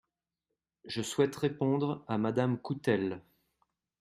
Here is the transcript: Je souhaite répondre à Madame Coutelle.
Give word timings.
Je 0.85 1.03
souhaite 1.03 1.35
répondre 1.35 2.03
à 2.07 2.17
Madame 2.17 2.57
Coutelle. 2.59 3.21